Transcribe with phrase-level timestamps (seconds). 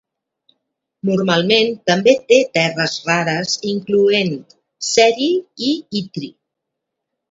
[1.09, 4.37] Normalment també té terres rares incloent
[4.93, 5.33] ceri
[5.73, 6.37] i itri.